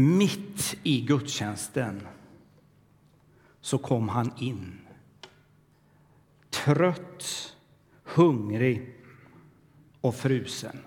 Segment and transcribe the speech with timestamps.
[0.00, 2.06] mitt i gudstjänsten
[3.60, 4.78] så kom han in.
[6.50, 7.56] Trött,
[8.04, 8.94] hungrig
[10.00, 10.78] och frusen.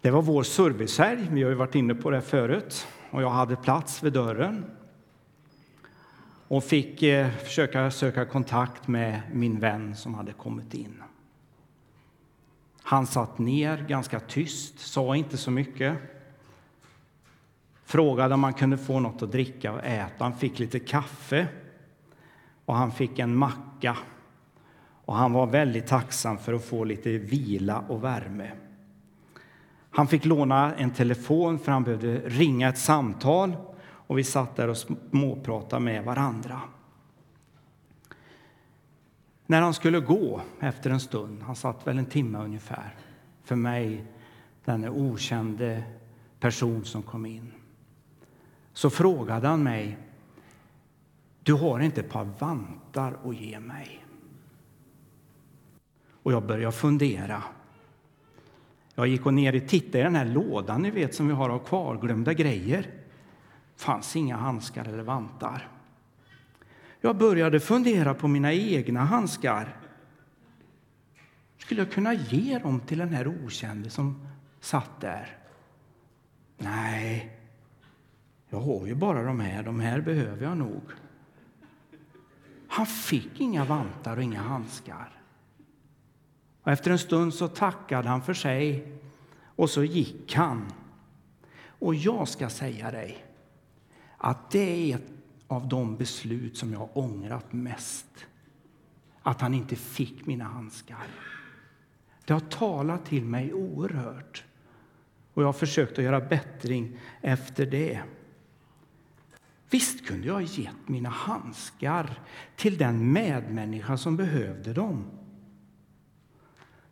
[0.00, 1.28] Det var vår servicehelg.
[1.30, 2.86] Vi har ju varit inne på det förut.
[3.10, 4.64] Och jag hade plats vid dörren
[6.48, 11.02] och fick eh, försöka söka kontakt med min vän som hade kommit in.
[12.82, 15.98] Han satt ner ganska tyst, sa inte så mycket.
[17.90, 20.24] Frågade om han kunde få något att dricka och äta.
[20.24, 21.46] Han fick lite kaffe
[22.64, 23.96] och han fick en macka.
[25.04, 28.50] Och han var väldigt tacksam för att få lite vila och värme.
[29.90, 34.68] Han fick låna en telefon för han behövde ringa ett samtal och vi satt där
[34.68, 36.60] och småpratade med varandra.
[39.46, 42.94] När han skulle gå efter en stund, han satt väl en timme ungefär,
[43.44, 44.04] för mig,
[44.64, 45.82] den okände
[46.40, 47.52] person som kom in,
[48.72, 49.98] så frågade han mig,
[51.42, 54.04] du har inte ett par vantar att ge mig?
[56.22, 57.42] Och jag började fundera.
[58.94, 61.50] Jag gick och ner och tittade i den här lådan ni vet som vi har
[61.50, 62.90] av kvarglömda grejer.
[63.76, 65.68] fanns inga handskar eller vantar.
[67.00, 69.76] Jag började fundera på mina egna handskar.
[71.58, 74.28] Skulle jag kunna ge dem till den här okände som
[74.60, 75.36] satt där?
[76.58, 77.39] Nej,
[78.50, 79.62] jag har ju bara de här.
[79.62, 80.82] De här behöver jag nog.
[82.68, 85.22] Han fick inga vantar och inga handskar.
[86.62, 88.92] Och efter en stund så tackade han för sig
[89.56, 90.72] och så gick han.
[91.64, 93.24] Och jag ska säga dig
[94.16, 95.12] att det är ett
[95.46, 98.26] av de beslut som jag har ångrat mest.
[99.22, 101.06] Att han inte fick mina handskar.
[102.24, 104.44] Det har talat till mig oerhört.
[105.34, 108.02] Och jag har försökt att göra bättring efter det.
[109.70, 112.18] Visst kunde jag ha gett mina handskar
[112.56, 115.04] till den medmänniska som behövde dem.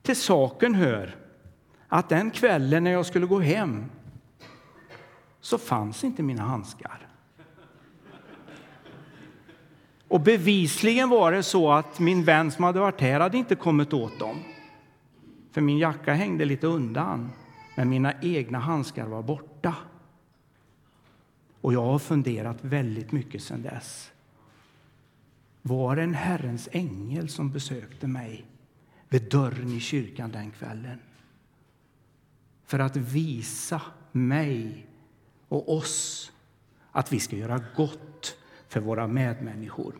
[0.02, 1.16] Till saken hör
[1.88, 3.84] att den kvällen när jag skulle gå hem
[5.41, 7.08] så fanns inte mina handskar.
[10.08, 13.92] Och bevisligen var det så att min vän som hade varit här hade inte kommit
[13.92, 14.36] åt dem.
[15.52, 17.31] För min jacka hängde lite undan,
[17.76, 19.75] men mina egna handskar var borta.
[21.60, 24.12] Och jag har funderat väldigt mycket sedan dess.
[25.62, 28.44] Var det en Herrens ängel som besökte mig
[29.08, 30.98] vid dörren i kyrkan den kvällen?
[32.66, 33.82] För att visa
[34.12, 34.86] mig
[35.48, 36.32] och oss
[36.92, 38.36] att vi ska göra gott
[38.69, 39.94] för våra medmänniskor.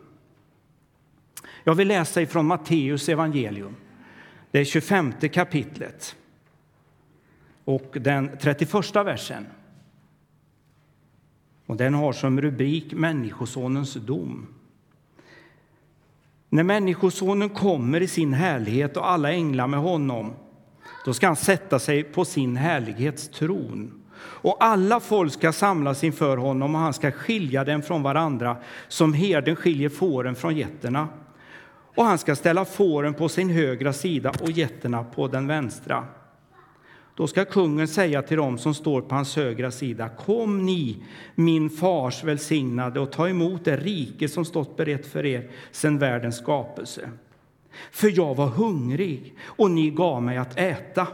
[1.65, 3.77] Jag vill läsa ifrån Matteus evangelium,
[4.51, 6.17] det 25 kapitlet
[7.65, 9.47] och den 31 versen.
[11.69, 14.47] Och den har som rubrik Människosonens dom.
[16.49, 20.33] När Människosonen kommer i sin härlighet och alla änglar med honom
[21.05, 24.03] då ska han sätta sig på sin härlighets tron.
[24.21, 28.57] och alla folk ska samlas inför honom och han ska skilja dem från varandra
[28.89, 31.09] som herden skiljer fåren från getterna.
[31.97, 36.05] Och han ska ställa fåren på sin högra sida och getterna på den vänstra.
[37.19, 40.97] Då ska kungen säga till dem som står på hans högra sida Kom ni,
[41.35, 46.37] min fars välsignade, och ta emot det rike som stått berett för er sedan världens
[46.37, 47.11] skapelse.
[47.91, 51.07] För jag var hungrig, och ni gav mig att äta.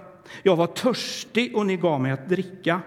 [0.42, 2.80] Jag var törstig, och ni gav mig att dricka.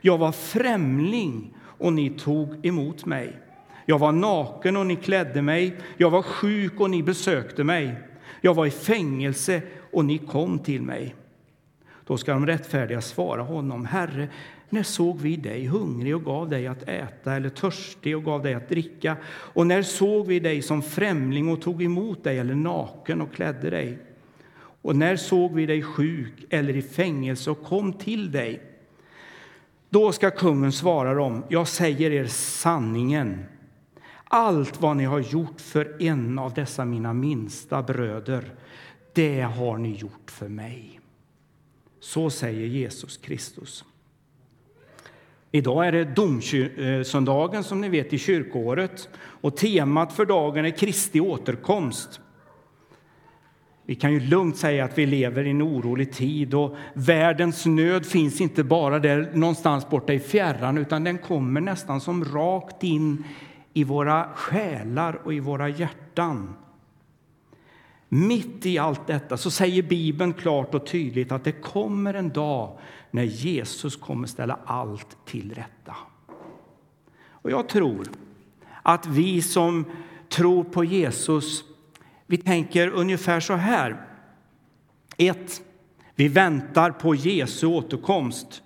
[0.00, 3.38] Jag var främling, och ni tog emot mig.
[3.86, 5.76] Jag var naken, och ni klädde mig.
[5.96, 7.94] Jag var sjuk, och ni besökte mig.
[8.40, 9.62] Jag var i fängelse,
[9.92, 11.14] och ni kom till mig.
[12.10, 14.28] Då ska de rättfärdiga svara honom, Herre,
[14.68, 18.54] när såg vi dig hungrig och gav dig att äta eller törstig och gav dig
[18.54, 19.16] att dricka?
[19.26, 23.70] Och när såg vi dig som främling och tog emot dig eller naken och klädde
[23.70, 23.98] dig?
[24.82, 28.62] Och när såg vi dig sjuk eller i fängelse och kom till dig?
[29.88, 33.44] Då ska kungen svara dem, jag säger er sanningen.
[34.24, 38.44] Allt vad ni har gjort för en av dessa mina minsta bröder,
[39.12, 40.99] det har ni gjort för mig.
[42.00, 43.84] Så säger Jesus Kristus.
[45.52, 50.70] Idag är det domsöndagen eh, som ni vet i kyrkoåret och temat för dagen är
[50.70, 52.20] Kristi återkomst.
[53.86, 58.06] Vi kan ju lugnt säga att vi lever i en orolig tid och världens nöd
[58.06, 63.24] finns inte bara där någonstans borta i fjärran utan den kommer nästan som rakt in
[63.72, 66.54] i våra själar och i våra hjärtan
[68.12, 72.78] mitt i allt detta så säger Bibeln klart och tydligt att det kommer en dag
[73.10, 75.96] när Jesus kommer ställa allt till rätta.
[77.30, 78.08] Och jag tror
[78.82, 79.84] att vi som
[80.28, 81.64] tror på Jesus,
[82.26, 84.06] vi tänker ungefär så här.
[85.16, 85.62] Ett,
[86.14, 88.62] vi väntar på Jesu återkomst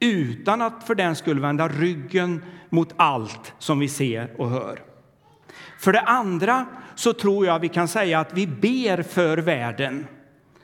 [0.00, 4.91] utan att för den skulle vända ryggen mot allt som vi ser och hör.
[5.78, 10.06] För det andra så tror jag vi kan säga att vi ber för världen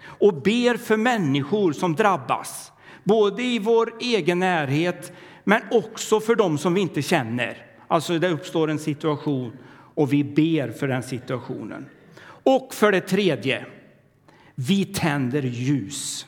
[0.05, 2.73] och ber för människor som drabbas,
[3.05, 5.12] både i vår egen närhet
[5.44, 7.67] men också för dem som vi inte känner.
[7.88, 9.52] Alltså det uppstår en situation
[9.94, 11.87] och vi ber för den situationen.
[12.43, 13.67] Och för det tredje,
[14.55, 16.26] vi tänder ljus.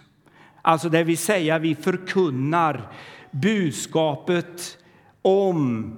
[0.62, 2.92] Alltså det vill säga vi förkunnar
[3.30, 4.78] budskapet
[5.22, 5.92] om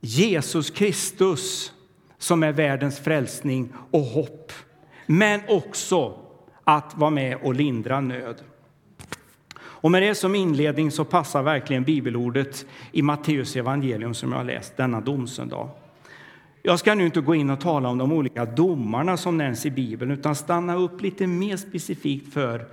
[0.00, 1.72] Jesus Kristus
[2.20, 4.52] som är världens frälsning och hopp.
[5.06, 6.18] Men också
[6.64, 8.42] att vara med och lindra nöd.
[9.58, 14.44] Och med det som inledning så passar verkligen bibelordet i Matteus evangelium som jag har
[14.44, 15.68] läst denna domsöndag.
[16.62, 19.70] Jag ska nu inte gå in och tala om de olika domarna som nämns i
[19.70, 22.68] Bibeln utan stanna upp lite mer specifikt för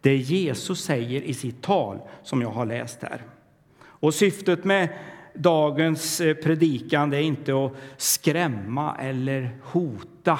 [0.00, 3.22] det Jesus säger i sitt tal som jag har läst här.
[3.82, 4.88] Och syftet med
[5.40, 10.38] dagens eh, predikan är inte att skrämma eller hota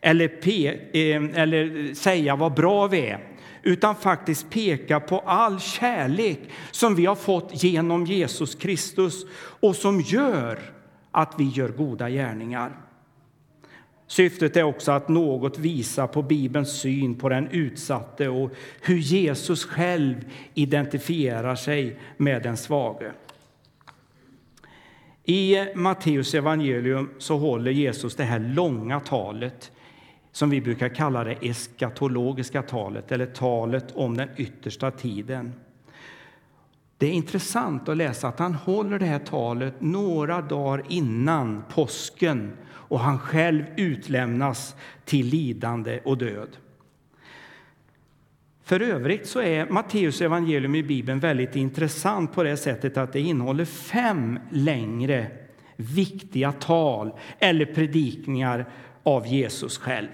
[0.00, 3.28] eller, pe eh, eller säga vad bra vi är
[3.62, 6.40] utan faktiskt peka på all kärlek
[6.70, 9.26] som vi har fått genom Jesus Kristus
[9.60, 10.58] och som gör
[11.10, 12.72] att vi gör goda gärningar.
[14.06, 18.50] Syftet är också att något visa på Bibelns syn på den utsatte och
[18.82, 20.16] hur Jesus själv
[20.54, 23.12] identifierar sig med den svage.
[25.24, 29.72] I Matteus evangelium så håller Jesus det här långa talet
[30.32, 35.52] som vi brukar kalla det eskatologiska talet, eller talet om den yttersta tiden.
[36.98, 42.52] Det är intressant att läsa att han håller det här talet några dagar innan påsken
[42.70, 46.56] och han själv utlämnas till lidande och död.
[48.64, 53.20] För övrigt så är Matteus evangelium i Bibeln väldigt intressant på det sättet att det
[53.20, 55.26] innehåller fem längre
[55.76, 58.66] viktiga tal eller predikningar
[59.02, 60.08] av Jesus själv.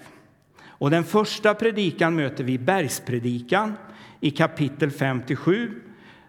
[0.67, 3.75] Och den första predikan möter vi i bergspredikan
[4.21, 5.83] i kapitel 57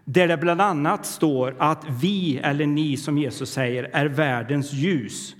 [0.04, 5.34] där det bland annat står att vi, eller ni som Jesus säger, är världens ljus.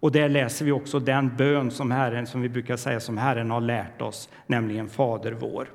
[0.00, 3.50] Och där läser vi också den bön som Herren, som vi brukar säga, som Herren
[3.50, 5.68] har lärt oss, nämligen Fader vår.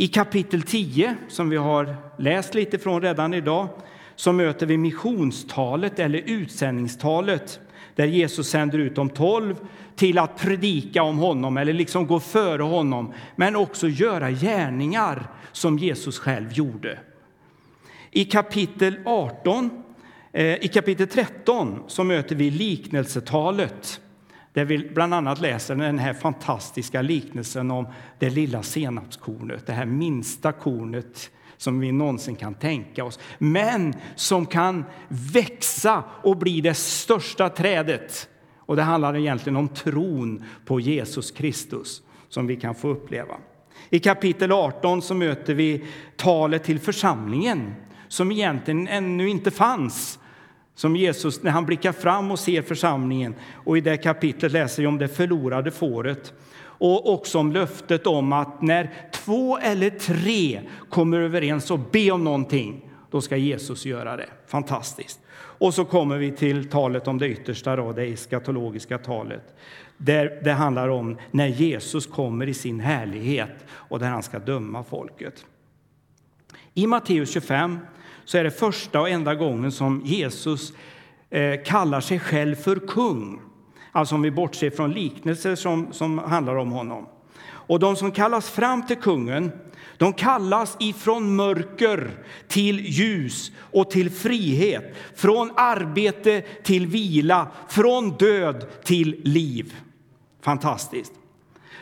[0.00, 3.68] I kapitel 10, som vi har läst lite från redan idag,
[4.16, 7.60] så möter vi missionstalet eller utsändningstalet
[7.94, 9.56] där Jesus sänder ut de tolv
[9.96, 15.78] till att predika om honom eller liksom gå före honom, men också göra gärningar som
[15.78, 16.98] Jesus själv gjorde.
[18.10, 19.70] I kapitel 18,
[20.32, 24.00] eh, i kapitel 13 så möter vi liknelsetalet
[24.52, 27.86] där vi bland annat läser den här fantastiska liknelsen om
[28.18, 34.46] det lilla senapskornet, det här minsta kornet som vi någonsin kan tänka oss, men som
[34.46, 38.28] kan växa och bli det största trädet.
[38.58, 43.36] Och det handlar egentligen om tron på Jesus Kristus som vi kan få uppleva.
[43.90, 45.84] I kapitel 18 så möter vi
[46.16, 47.74] talet till församlingen
[48.08, 50.18] som egentligen ännu inte fanns.
[50.78, 53.34] Som Jesus när han blickar fram och ser församlingen.
[53.64, 58.32] Och I det kapitlet läser vi om det förlorade fåret och också om löftet om
[58.32, 64.16] att när två eller tre kommer överens och ber om någonting, då ska Jesus göra
[64.16, 64.28] det.
[64.46, 65.20] Fantastiskt.
[65.34, 69.56] Och så kommer vi till talet om det yttersta, då, det eskatologiska talet.
[69.96, 74.84] Där det handlar om när Jesus kommer i sin härlighet och där han ska döma
[74.84, 75.44] folket.
[76.74, 77.78] I Matteus 25
[78.28, 80.72] så är det första och enda gången som Jesus
[81.30, 83.40] eh, kallar sig själv för kung.
[83.92, 87.06] Alltså om vi bortser från liknelser som, som handlar om honom.
[87.44, 89.52] Och de som kallas fram till kungen,
[89.96, 92.10] de kallas ifrån mörker
[92.48, 99.74] till ljus och till frihet, från arbete till vila, från död till liv.
[100.42, 101.12] Fantastiskt.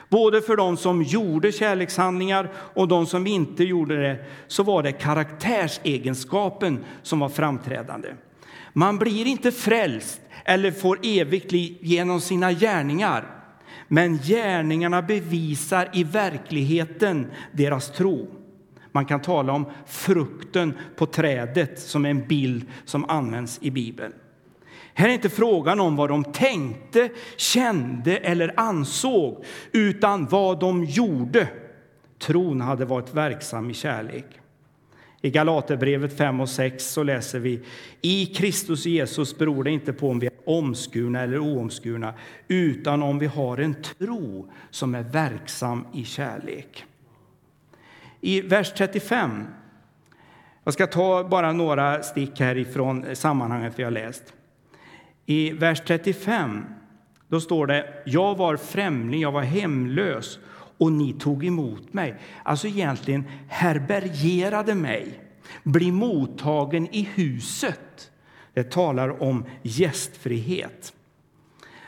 [0.08, 4.92] Både för de som gjorde kärlekshandlingar och de som inte gjorde det så var det
[4.92, 8.08] karaktärsegenskapen som var framträdande.
[8.72, 13.24] Man blir inte frälst eller får evigt liv genom sina gärningar.
[13.88, 18.28] Men gärningarna bevisar i verkligheten deras tro.
[18.92, 24.12] Man kan tala om frukten på trädet som en bild som används i Bibeln.
[24.98, 31.48] Här är inte frågan om vad de tänkte, kände eller ansåg, utan vad de gjorde.
[32.18, 34.26] Tron hade varit verksam i kärlek.
[35.20, 37.62] I Galaterbrevet 5 och 6 så läser vi
[38.00, 42.14] i Kristus Jesus beror det inte på om vi är omskurna eller oomskurna
[42.48, 46.84] utan om vi har en tro som är verksam i kärlek.
[48.20, 49.44] I vers 35
[50.64, 54.32] jag ska ta bara några stick härifrån sammanhanget vi har läst.
[55.26, 56.64] I vers 35
[57.28, 60.38] då står det Jag var främling, jag var hemlös
[60.78, 62.14] och ni tog emot mig.
[62.42, 65.20] Alltså egentligen herbergerade mig.
[65.62, 68.10] Bli mottagen i huset.
[68.54, 70.92] Det talar om gästfrihet.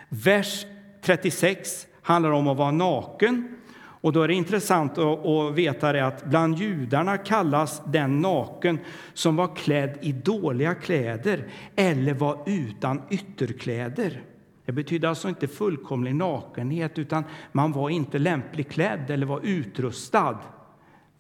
[0.08, 0.66] Vers
[1.02, 3.57] 36 handlar om att vara naken.
[4.00, 8.78] Och då är det intressant att veta det att bland judarna kallas den naken
[9.14, 14.22] som var klädd i dåliga kläder eller var utan ytterkläder.
[14.64, 20.38] Det betyder alltså inte fullkomlig nakenhet, utan man var inte lämpligt klädd eller var utrustad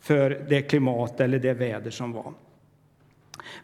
[0.00, 2.32] för det klimat eller det väder som var.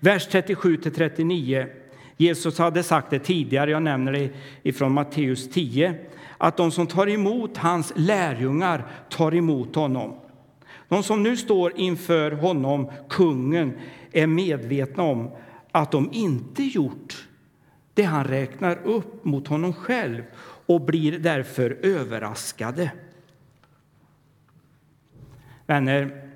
[0.01, 1.84] Vers 37-39.
[2.17, 4.31] Jesus hade sagt det tidigare, jag nämner det
[4.63, 5.95] ifrån Matteus 10,
[6.39, 10.15] att de som tar emot hans lärjungar tar emot honom.
[10.89, 13.79] De som nu står inför honom, kungen,
[14.13, 15.31] är medvetna om
[15.73, 17.27] att de inte gjort
[17.95, 20.23] det han räknar upp mot honom själv
[20.67, 22.91] och blir därför överraskade.
[25.67, 26.31] Vänner,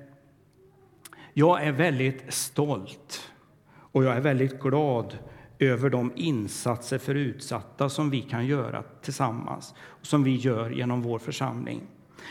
[1.33, 3.31] jag är väldigt stolt
[3.75, 5.17] och jag är väldigt glad
[5.59, 11.01] över de insatser för utsatta som vi kan göra tillsammans och som vi gör genom
[11.01, 11.81] vår församling.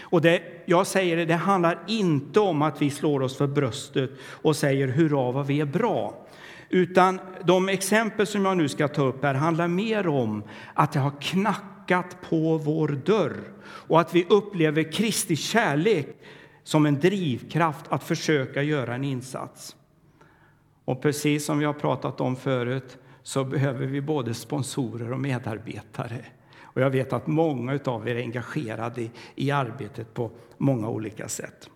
[0.00, 4.10] Och det, jag säger det, det handlar inte om att vi slår oss för bröstet
[4.20, 6.26] och säger hurra vad vi är bra.
[6.68, 10.42] Utan de exempel som jag nu ska ta upp här handlar mer om
[10.74, 16.06] att det har knackat på vår dörr och att vi upplever Kristi kärlek
[16.64, 19.76] som en drivkraft att försöka göra en insats.
[20.84, 26.24] Och precis som vi har pratat om förut så behöver vi både sponsorer och medarbetare.
[26.62, 31.70] Och jag vet att många av er är engagerade i arbetet på många olika sätt.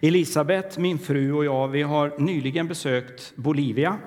[0.00, 3.98] Elisabet, min fru och jag vi har nyligen besökt Bolivia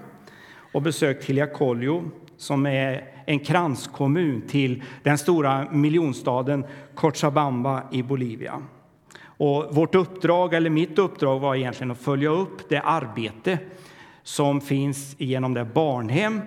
[0.73, 8.61] och besökt Hiliacolio som är en kranskommun till den stora miljonstaden Cochabamba i Bolivia.
[9.23, 13.59] Och vårt uppdrag, eller mitt uppdrag var egentligen att följa upp det arbete
[14.27, 16.41] som finns genom det barnhem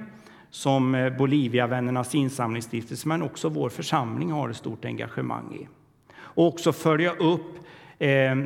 [0.50, 5.68] som eh, Boliviavännernas insamlingsstiftelse men också vår församling har ett stort engagemang i.
[6.12, 7.56] Och också följa upp
[7.98, 8.36] eh,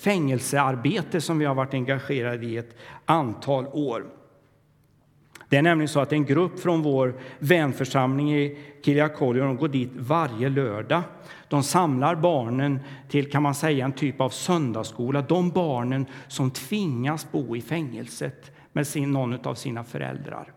[0.00, 4.06] fängelsearbete som vi har varit engagerade i ett antal år.
[5.48, 10.48] Det är nämligen så att en grupp från vår vänförsamling i Kiliakolio går dit varje
[10.48, 11.02] lördag.
[11.48, 15.22] De samlar barnen till kan man säga en typ av söndagsskola.
[15.22, 20.52] De barnen som tvingas bo i fängelset med sin, någon av sina föräldrar.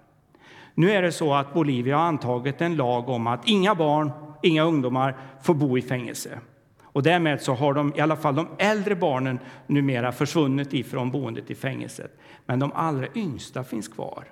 [0.74, 4.12] Nu är det så att Bolivia har antagit en lag om att inga barn,
[4.44, 6.40] inga ungdomar får bo i fängelse.
[6.82, 11.52] Och därmed så har de, i alla fall de äldre barnen numera försvunnit ifrån boendet
[11.52, 12.20] i fängelset.
[12.46, 14.28] Men de allra yngsta finns kvar.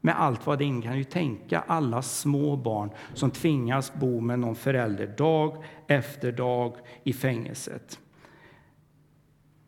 [0.00, 4.38] Med allt vad det in kan ju tänka, alla små barn som tvingas bo med
[4.38, 7.98] någon förälder dag efter dag i fängelset.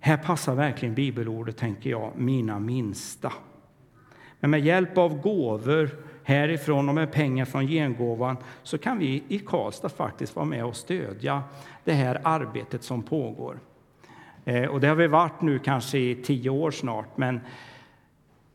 [0.01, 3.33] Här passar verkligen bibelordet, tänker jag, mina minsta.
[4.41, 5.91] Men med hjälp av gåvor
[6.23, 10.77] härifrån och med pengar från gengåvan så kan vi i Karlstad faktiskt vara med och
[10.77, 11.43] stödja
[11.85, 13.59] det här arbetet som pågår.
[14.45, 17.41] Eh, och det har vi varit nu kanske i tio år snart, men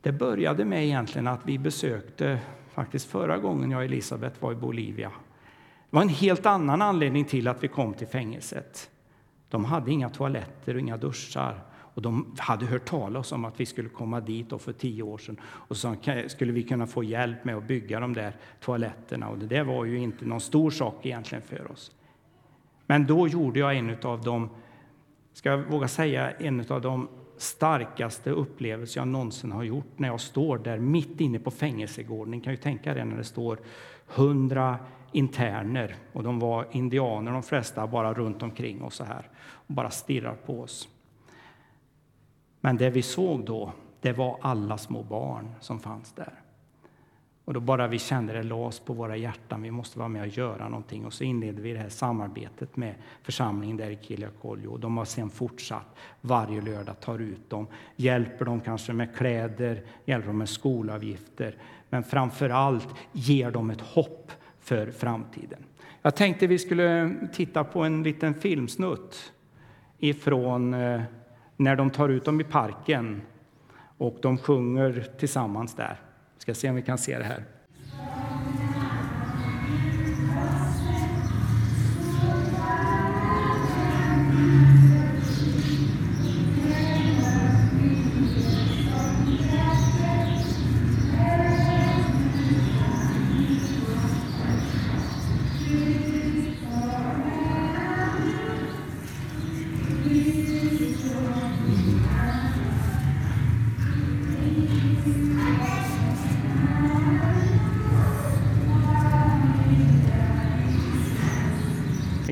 [0.02, 2.38] det började med egentligen att vi besökte,
[2.74, 5.08] faktiskt förra gången jag och Elisabet var i Bolivia.
[5.90, 8.90] Det var en helt annan anledning till att vi kom till fängelset.
[9.48, 11.60] De hade inga toaletter och inga duschar.
[11.96, 15.40] Och de hade hört talas om att vi skulle komma dit för tio år sedan
[15.42, 19.28] och så skulle vi kunna få hjälp med att bygga de där toaletterna.
[19.28, 21.92] Och det där var ju inte någon stor sak egentligen för oss.
[22.86, 24.50] Men då gjorde jag en av de,
[25.32, 30.20] ska jag våga säga, en av de starkaste upplevelser jag någonsin har gjort när jag
[30.20, 32.30] står där mitt inne på fängelsegården.
[32.30, 33.58] Ni kan ju tänka er när det står
[34.06, 34.78] hundra
[35.12, 39.90] interner och de var indianer de flesta bara runt omkring oss så här och bara
[39.90, 40.88] stirrar på oss.
[42.66, 46.32] Men det vi såg då, det var alla små barn som fanns där.
[47.44, 50.28] Och då bara vi kände det las på våra hjärtan, vi måste vara med och
[50.28, 51.06] göra någonting.
[51.06, 54.76] Och så inledde vi det här samarbetet med församlingen där i Kiljakoljo.
[54.76, 60.28] De har sedan fortsatt varje lördag, tar ut dem, hjälper dem kanske med kläder, hjälper
[60.28, 61.56] dem med skolavgifter.
[61.88, 65.64] Men framför allt ger dem ett hopp för framtiden.
[66.02, 69.32] Jag tänkte vi skulle titta på en liten filmsnutt
[69.98, 71.02] ifrån eh,
[71.56, 73.22] när de tar ut dem i parken
[73.98, 76.00] och de sjunger tillsammans där.
[76.34, 77.44] Vi ska se om vi kan se det här.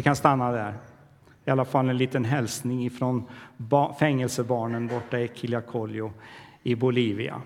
[0.04, 0.74] Kan stanna där.
[1.44, 3.24] I alla fall en liten hälsning från
[3.98, 6.12] fängelsebarnen borta i Quillacollo
[6.62, 7.42] i Bolivia.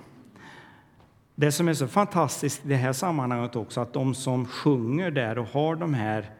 [1.34, 5.38] Det som är så fantastiskt i det här sammanhanget också att de som sjunger där
[5.38, 6.30] och har de här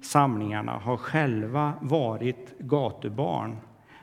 [0.00, 3.56] samlingarna har själva varit gatubarn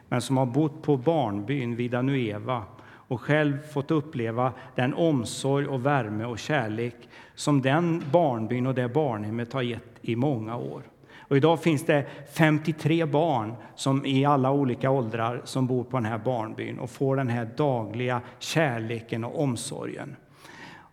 [0.10, 2.63] men som har bott på barnbyn Vida Nueva
[3.08, 6.96] och själv fått uppleva den omsorg och värme och kärlek
[7.36, 10.84] som den barnbyn och det barnhemmet har gett i många år.
[11.27, 16.05] Och idag finns det 53 barn som i alla olika åldrar som bor på den
[16.05, 20.15] här barnbyn och får den här dagliga kärleken och omsorgen.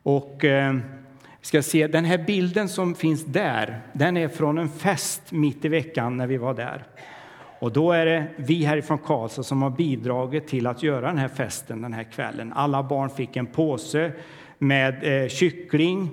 [0.03, 0.77] Och eh,
[1.41, 5.69] ska se, den här bilden som finns där, den är från en fest mitt i
[5.69, 6.87] veckan när vi var där.
[7.59, 11.29] Och då är det vi härifrån Karlstad som har bidragit till att göra den här
[11.29, 12.53] festen den här kvällen.
[12.53, 14.13] Alla barn fick en påse
[14.59, 16.11] med eh, kyckling,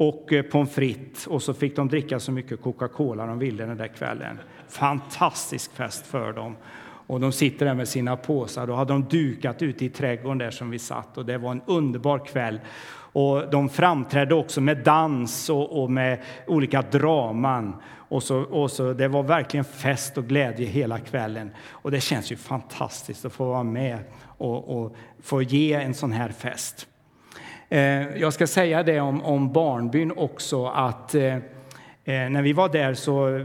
[0.00, 3.76] och eh, pommes frites och så fick de dricka så mycket Coca-Cola de ville den
[3.76, 4.38] där kvällen.
[4.68, 6.56] Fantastisk fest för dem.
[7.06, 8.66] Och de sitter där med sina påsar.
[8.66, 11.62] Då hade de dukat ute i trädgården där som vi satt och det var en
[11.66, 12.60] underbar kväll.
[13.12, 17.74] Och de framträdde också med dans och, och med olika draman.
[17.92, 21.50] Och så, och så, det var verkligen fest och glädje hela kvällen.
[21.70, 26.12] Och det känns ju fantastiskt att få vara med och, och få ge en sån
[26.12, 26.86] här fest.
[27.72, 31.40] Eh, jag ska säga det om, om barnbyn också att eh, eh
[32.04, 33.44] när vi var där så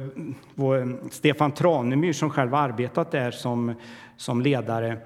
[0.56, 3.74] var Stefan Tranemyr som själv arbetat där som,
[4.18, 4.98] som ledare,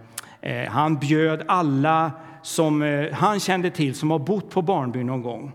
[0.42, 5.52] eh, han bjöd alla som han kände till som har bott på barnbyn någon gång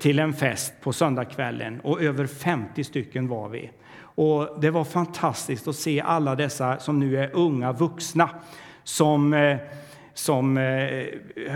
[0.00, 3.70] till en fest på söndagskvällen och över 50 stycken var vi.
[4.00, 8.30] Och det var fantastiskt att se alla dessa som nu är unga vuxna
[8.84, 9.56] som,
[10.14, 10.54] som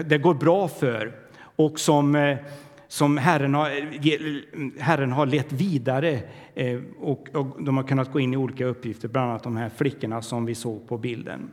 [0.04, 1.22] det går bra för
[1.56, 2.36] och som, eh,
[2.88, 3.70] som Herren, har,
[4.80, 6.20] Herren har lett vidare.
[6.54, 9.68] Eh, och, och de har kunnat gå in i olika uppgifter, bland annat de här
[9.68, 11.50] flickorna som vi såg på bilden.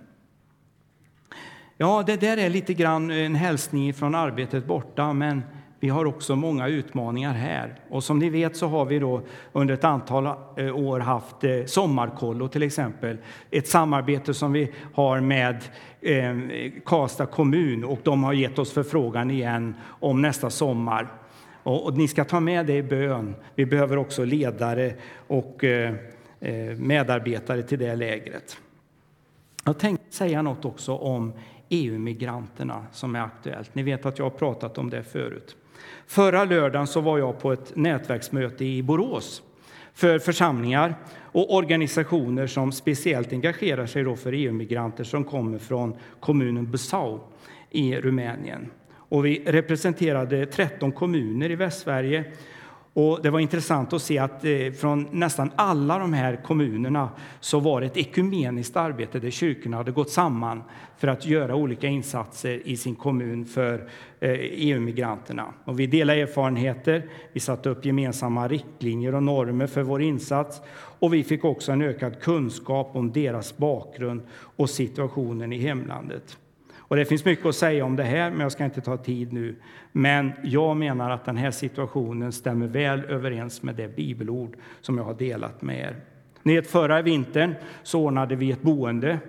[1.77, 5.41] Ja, det där är lite grann en hälsning från arbetet borta, men
[5.79, 7.79] vi har också många utmaningar här.
[7.89, 11.35] Och som ni vet så har vi då under ett antal eh, år haft
[11.65, 13.17] Sommarkollo till exempel.
[13.51, 15.63] Ett samarbete som vi har med
[16.01, 16.35] eh,
[16.85, 21.07] Karlstad kommun och de har gett oss förfrågan igen om nästa sommar.
[21.63, 23.35] Och, och ni ska ta med det i bön.
[23.55, 24.93] Vi behöver också ledare
[25.27, 25.93] och eh,
[26.39, 28.57] eh, medarbetare till det lägret.
[29.63, 31.33] Jag tänkte säga något också om
[31.69, 33.75] EU-migranterna som är aktuellt.
[33.75, 35.55] Ni vet att jag har pratat om det förut.
[36.07, 39.43] Förra lördagen så var jag på ett nätverksmöte i Borås
[39.93, 40.95] för församlingar
[41.31, 47.19] och organisationer som speciellt engagerar sig då för EU-migranter som kommer från kommunen Busau
[47.69, 48.71] i Rumänien.
[48.91, 52.23] Och vi representerade 13 kommuner i Västsverige
[52.99, 57.09] och det var intressant att se att eh, från nästan alla de här kommunerna
[57.39, 60.63] så var det ett ekumeniskt arbete där kyrkorna hade gått samman
[60.97, 65.45] för att göra olika insatser i sin kommun för eh, EU-migranterna.
[65.65, 70.61] Och vi delade erfarenheter, vi satte upp gemensamma riktlinjer och normer för vår insats
[70.99, 76.37] och vi fick också en ökad kunskap om deras bakgrund och situationen i hemlandet.
[76.89, 79.33] Och det finns mycket att säga om det här, men jag ska inte ta tid
[79.33, 79.55] nu.
[79.91, 85.05] Men jag menar att den här situationen stämmer väl överens med det bibelord som jag
[85.05, 85.95] har delat med er.
[86.43, 89.19] Ni vet, förra vintern så ordnade vi ett boende.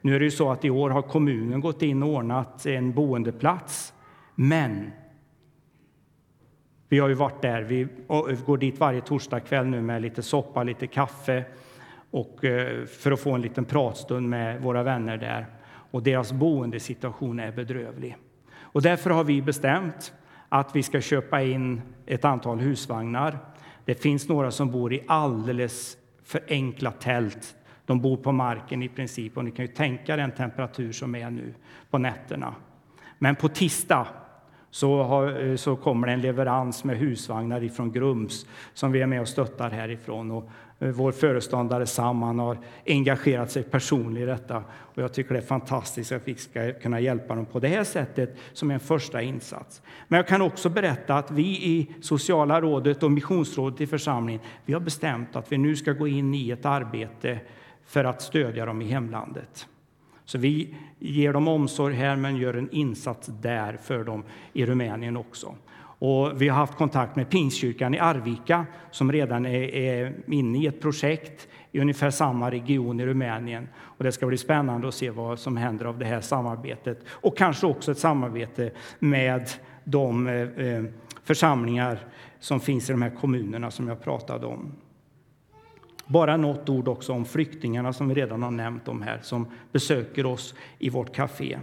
[0.00, 2.92] Nu är det ju så att i år har kommunen gått in och ordnat en
[2.92, 3.92] boendeplats.
[4.34, 4.90] Men
[6.88, 7.62] vi har ju varit där.
[7.62, 11.44] Vi eh, går dit varje torsdagkväll nu med lite soppa, lite kaffe
[12.10, 15.46] och eh, för att få en liten pratstund med våra vänner där
[15.90, 18.16] och deras boendesituation är bedrövlig.
[18.58, 20.12] Och därför har vi bestämt
[20.48, 23.38] att vi ska köpa in ett antal husvagnar.
[23.84, 27.56] Det finns några som bor i alldeles för enkla tält.
[27.86, 31.30] De bor på marken i princip och ni kan ju tänka den temperatur som är
[31.30, 31.54] nu
[31.90, 32.54] på nätterna.
[33.18, 34.06] Men på tisdag
[34.70, 39.20] så, har, så kommer det en leverans med husvagnar ifrån Grums som vi är med
[39.20, 40.30] och stöttar härifrån.
[40.30, 40.50] Och
[40.80, 44.64] Eh, vår föreståndare Sam har engagerat sig personligt i detta.
[44.70, 47.84] Och jag tycker det är fantastiskt att vi ska kunna hjälpa dem på det här
[47.84, 49.82] sättet som en första insats.
[50.08, 54.72] Men jag kan också berätta att vi i sociala rådet och missionsrådet i församlingen vi
[54.72, 57.38] har bestämt att vi nu ska gå in i ett arbete
[57.84, 59.66] för att stödja dem i hemlandet.
[60.24, 65.16] Så vi ger dem omsorg här, men gör en insats där för dem i Rumänien
[65.16, 65.54] också.
[66.00, 70.66] Och vi har haft kontakt med Pingstkyrkan i Arvika som redan är, är inne i
[70.66, 73.68] ett projekt i ungefär samma region i Rumänien.
[73.76, 77.36] Och det ska bli spännande att se vad som händer av det här samarbetet och
[77.36, 79.50] kanske också ett samarbete med
[79.84, 80.84] de eh, eh,
[81.24, 81.98] församlingar
[82.38, 84.72] som finns i de här kommunerna som jag pratade om.
[86.06, 90.26] Bara något ord också om flyktingarna som vi redan har nämnt om här, som besöker
[90.26, 91.58] oss i vårt café.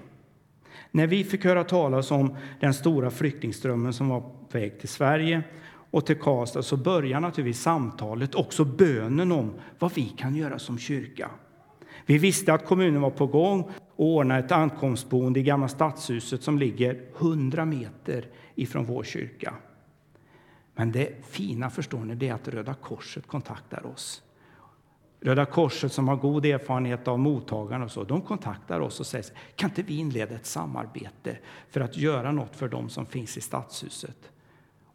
[0.92, 5.44] När vi fick höra talas om den stora flyktingströmmen som var på väg till Sverige
[5.92, 10.78] och till Karlstad så börjar naturligtvis samtalet, också bönen om vad vi kan göra som
[10.78, 11.32] kyrka.
[12.06, 16.60] Vi visste att kommunen var på gång att ordna ett ankomstboende i Gamla stadshuset som
[16.60, 19.54] ligger 100 meter ifrån vår kyrka.
[20.76, 24.22] Men det fina förstår ni, det är att Röda Korset kontaktar oss.
[25.20, 29.26] Röda Korset som har god erfarenhet av mottagarna och så, de kontaktar oss och säger
[29.56, 31.38] kan inte vi inleda ett samarbete
[31.70, 34.32] för att göra något för dem som finns i stadshuset.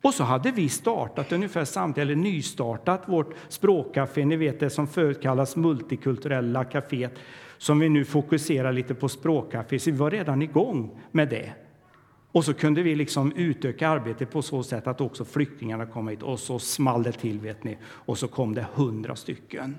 [0.02, 4.86] Och så hade vi startat ungefär samtidigt, eller nystartat vårt språkcafé, ni vet det som
[4.86, 7.18] förut kallas multikulturella kaféet,
[7.58, 11.52] som vi nu fokuserar lite på språkcafé, så vi var redan igång med det.
[12.32, 16.22] Och så kunde vi liksom utöka arbetet på så sätt att också flyktingarna kom hit
[16.22, 19.78] och så small det till, vet ni, och så kom det hundra stycken.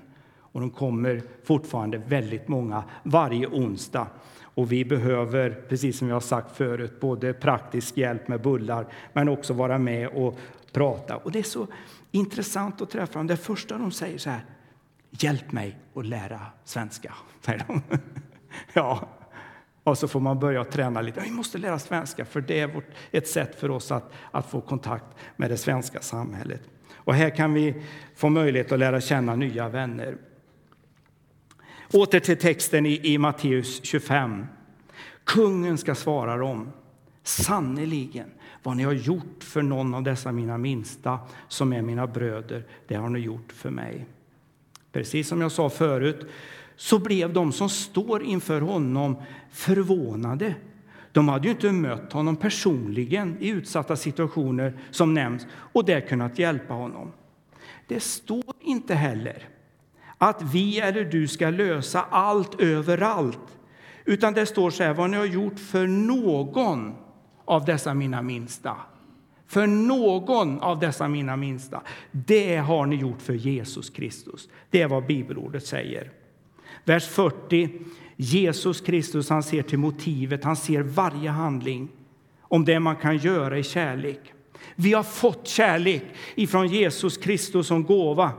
[0.54, 4.06] Och de kommer fortfarande väldigt många varje onsdag.
[4.40, 9.28] Och vi behöver, precis som jag har sagt förut, både praktisk hjälp med bullar men
[9.28, 10.38] också vara med och
[10.72, 11.16] prata.
[11.16, 11.66] Och det är så
[12.10, 13.26] intressant att träffa dem.
[13.26, 14.44] Det första de säger så här,
[15.10, 17.82] hjälp mig att lära svenska, säger de.
[18.72, 19.08] ja,
[19.84, 21.20] och så får man börja träna lite.
[21.20, 24.60] Vi måste lära svenska, för det är vårt, ett sätt för oss att, att få
[24.60, 26.62] kontakt med det svenska samhället.
[26.94, 27.82] Och här kan vi
[28.16, 30.16] få möjlighet att lära känna nya vänner.
[31.92, 34.46] Åter till texten i, i Matteus 25.
[35.24, 36.72] Kungen ska svara dem.
[37.22, 38.30] Sannerligen,
[38.62, 41.18] vad ni har gjort för någon av dessa mina minsta
[41.48, 44.06] som är mina bröder, det har ni gjort för mig.
[44.92, 46.26] Precis som jag sa förut,
[46.76, 49.16] så blev de som står inför honom
[49.50, 50.54] förvånade.
[51.12, 56.38] De hade ju inte mött honom personligen i utsatta situationer som nämns och där kunnat
[56.38, 57.12] hjälpa honom.
[57.86, 59.48] Det står inte heller
[60.28, 63.58] att vi eller du ska lösa allt överallt.
[64.04, 66.94] Utan det står så här, vad ni har gjort för någon
[67.44, 68.76] av dessa mina minsta.
[69.46, 71.82] För någon av dessa mina minsta.
[72.10, 74.48] Det har ni gjort för Jesus Kristus.
[74.70, 76.10] Det är vad bibelordet säger.
[76.84, 77.70] Vers 40.
[78.16, 81.88] Jesus Kristus han ser till motivet, han ser varje handling
[82.40, 84.20] om det man kan göra i kärlek.
[84.76, 86.02] Vi har fått kärlek
[86.34, 88.32] ifrån Jesus Kristus som gåva.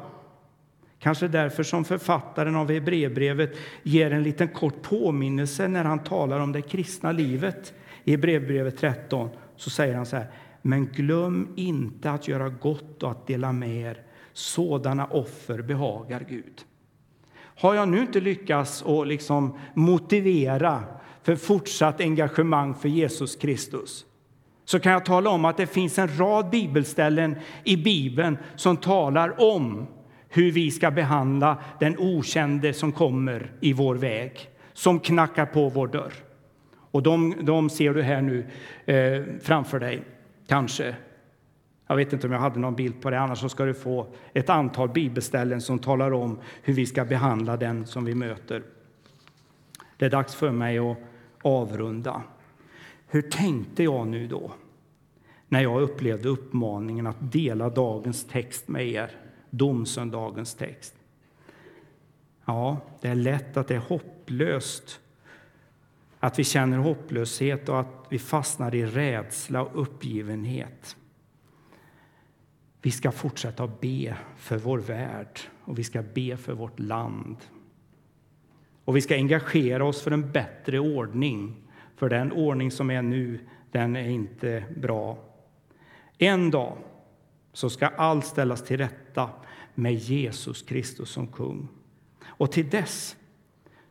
[1.00, 6.52] Kanske därför som författaren av Hebreerbrevet ger en liten kort påminnelse när han talar om
[6.52, 7.74] det kristna livet.
[8.04, 10.28] I Hebreerbrevet 13 så säger han så här.
[10.62, 14.02] Men glöm inte att göra gott och att dela med er.
[14.34, 16.62] Sådana offer behagar Gud.
[17.38, 20.84] Har jag nu inte lyckats att liksom motivera
[21.24, 24.06] för fortsatt engagemang för Jesus Kristus
[24.66, 29.42] så kan jag tala om att det finns en rad bibelställen i Bibeln som talar
[29.42, 29.88] om
[30.30, 35.88] hur vi ska behandla den okände som kommer i vår väg, som knackar på vår
[35.88, 36.14] dörr.
[36.92, 38.46] Och de, de ser du här nu
[38.86, 40.04] eh, framför dig,
[40.48, 40.96] kanske.
[41.88, 44.08] Jag vet inte om jag hade någon bild på det, annars så ska du få
[44.34, 48.64] ett antal bibelställen som talar om hur vi ska behandla den som vi möter.
[49.98, 50.98] Det är dags för mig att
[51.42, 52.22] avrunda.
[53.08, 54.52] Hur tänkte jag nu då,
[55.48, 59.12] när jag upplevde uppmaningen att dela dagens text med er?
[59.58, 60.96] Domsöndagens text.
[62.46, 65.00] Ja, det är lätt att det är hopplöst,
[66.20, 70.98] att vi känner hopplöshet och att vi fastnar i rädsla och uppgivenhet.
[72.82, 77.38] Vi ska fortsätta att be för vår värld och vi ska be för vårt land.
[78.86, 81.56] Och vi ska engagera oss för en bättre ordning,
[81.96, 83.40] för den ordning som är nu,
[83.72, 85.18] den är inte bra.
[86.18, 86.78] En dag
[87.56, 89.30] så ska allt ställas till rätta
[89.76, 91.68] med Jesus Kristus som kung.
[92.26, 93.16] Och till dess,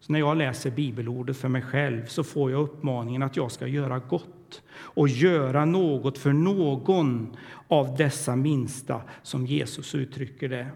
[0.01, 3.67] så när jag läser bibelordet för mig själv, så får jag uppmaningen att jag ska
[3.67, 7.37] göra gott och göra något för någon
[7.69, 10.71] av dessa minsta, som Jesus uttrycker det.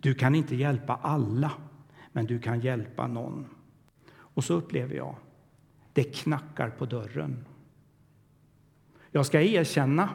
[0.00, 1.52] Du kan inte hjälpa alla,
[2.12, 3.46] men du kan hjälpa någon.
[4.16, 5.16] Och så upplever jag,
[5.92, 7.44] det knackar på dörren.
[9.10, 10.08] Jag ska erkänna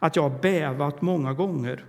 [0.00, 1.84] att jag har bävat många gånger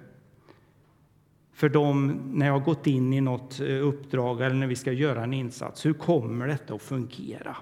[1.54, 4.91] för dem när jag har gått in i något eh, uppdrag eller när vi ska
[4.91, 5.86] göra en insats.
[5.86, 7.58] Hur kommer detta att fungera?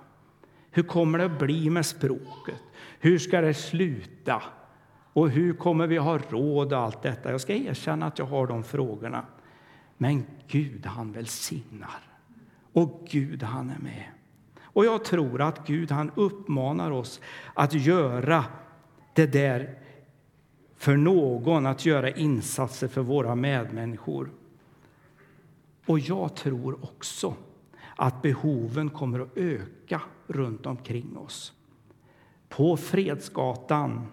[0.71, 2.61] Hur kommer det att bli med språket?
[2.99, 4.43] Hur ska det sluta?
[5.13, 7.31] Och hur kommer vi ha råd och allt detta?
[7.31, 9.25] Jag ska erkänna att jag har de frågorna.
[9.97, 11.99] Men Gud, han välsignar.
[12.73, 14.03] Och Gud, han är med.
[14.63, 17.21] Och jag tror att Gud, han uppmanar oss
[17.53, 18.45] att göra
[19.13, 19.77] det där
[20.79, 24.31] för någon, att göra insatser för våra medmänniskor.
[25.85, 27.35] Och jag tror också
[27.95, 31.53] att behoven kommer att öka runt omkring oss.
[32.49, 34.07] På Fredsgatan,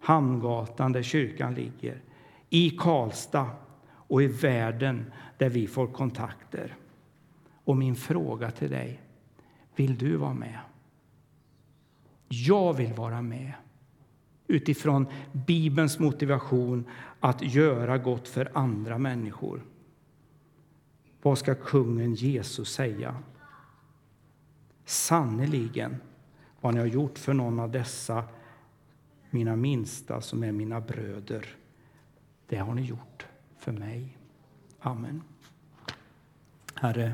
[0.00, 2.02] Hamngatan där kyrkan ligger,
[2.50, 3.50] i Karlstad
[3.88, 6.76] och i världen där vi får kontakter.
[7.64, 9.00] Och min fråga till dig,
[9.76, 10.58] vill du vara med?
[12.28, 13.52] Jag vill vara med
[14.46, 16.84] utifrån Bibelns motivation
[17.20, 19.62] att göra gott för andra människor.
[21.22, 23.16] Vad ska kungen Jesus säga?
[24.84, 25.96] Sannerligen,
[26.60, 28.24] vad ni har gjort för någon av dessa
[29.30, 31.46] mina minsta som är mina bröder,
[32.46, 33.26] det har ni gjort
[33.58, 34.18] för mig.
[34.80, 35.22] Amen.
[36.74, 37.12] Herre,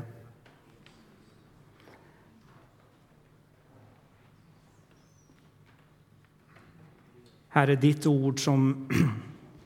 [7.59, 8.89] Herre, ditt ord som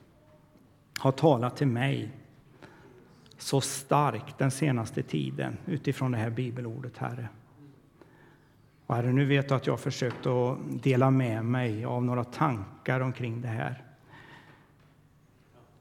[0.98, 2.12] har talat till mig
[3.38, 7.28] så starkt den senaste tiden utifrån det här bibelordet, Herre.
[8.86, 12.24] Och herre, nu vet du att jag har försökt att dela med mig av några
[12.24, 13.82] tankar omkring det här.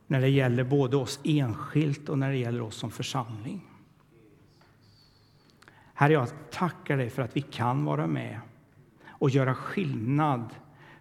[0.07, 3.61] När det gäller både oss enskilt och när det gäller oss som församling.
[5.93, 8.39] Herre, jag tackar dig för att vi kan vara med
[9.07, 10.49] och göra skillnad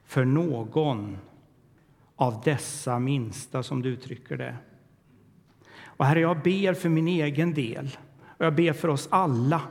[0.05, 1.19] för någon
[2.17, 4.57] av dessa minsta, som du uttrycker det.
[5.85, 7.97] Och herre, jag ber för min egen del,
[8.39, 9.63] och jag ber för oss alla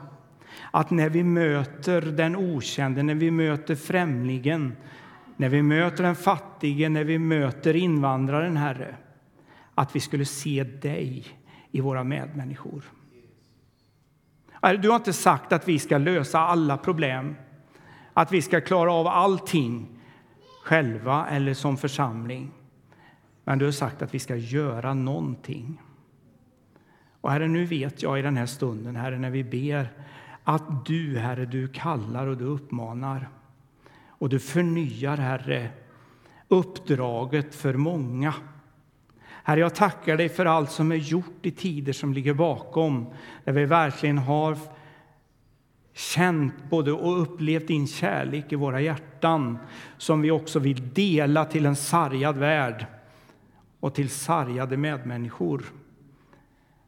[0.70, 4.76] att när vi möter den okände, när vi möter främlingen,
[5.36, 8.96] när vi möter den fattige, när vi möter invandraren, Herre,
[9.74, 11.26] att vi skulle se dig
[11.70, 12.82] i våra medmänniskor.
[14.80, 17.36] Du har inte sagt att vi ska lösa alla problem,
[18.12, 19.91] att vi ska klara av allting
[20.62, 22.50] själva eller som församling.
[23.44, 25.80] Men du har sagt att vi ska göra någonting.
[27.20, 29.92] Och Herre, nu vet jag i den här stunden, Herre, när vi ber
[30.44, 33.28] att du, Herre, du kallar och du uppmanar
[34.06, 35.68] och du förnyar, Herre,
[36.48, 38.34] uppdraget för många.
[39.44, 43.06] Herre, jag tackar dig för allt som är gjort i tider som ligger bakom,
[43.44, 44.58] där vi verkligen har
[45.92, 49.58] känt både och upplevt din kärlek i våra hjärtan
[49.98, 52.86] som vi också vill dela till en sargad värld
[53.80, 55.64] och till sargade medmänniskor.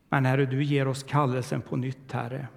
[0.09, 2.49] Men Herre, du ger oss kallelsen på nytt, Herre.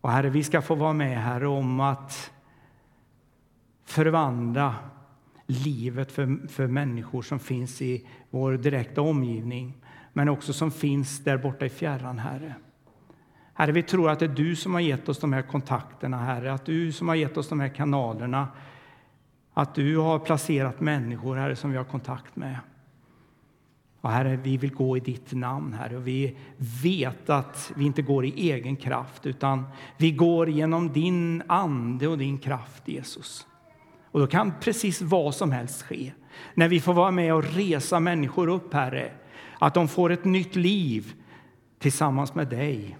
[0.00, 2.30] Och Herre, vi ska få vara med, Herre, om att
[3.84, 4.74] förvandla
[5.46, 9.74] livet för, för människor som finns i vår direkta omgivning,
[10.12, 12.54] men också som finns där borta i fjärran, Herre.
[13.62, 16.52] Herre, vi tror att det är du som har gett oss de här kontakterna, Herre,
[16.52, 18.48] att du som har gett oss de här kanalerna,
[19.54, 22.58] att du har placerat människor, Herre, som vi har kontakt med.
[24.00, 26.36] Och herre, vi vill gå i ditt namn, Herre, och vi
[26.82, 29.64] vet att vi inte går i egen kraft, utan
[29.96, 33.46] vi går genom din ande och din kraft, Jesus.
[34.04, 36.12] Och då kan precis vad som helst ske.
[36.54, 39.12] När vi får vara med och resa människor upp, Herre,
[39.58, 41.12] att de får ett nytt liv
[41.78, 42.96] tillsammans med dig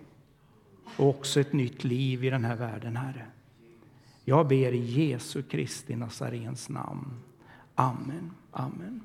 [0.96, 3.26] och också ett nytt liv i den här världen, Herre.
[4.24, 7.20] Jag ber i Jesu Kristi Nazarens namn.
[7.74, 8.30] Amen.
[8.50, 9.00] Amen.